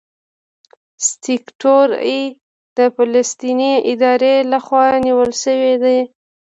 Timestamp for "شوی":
5.43-5.73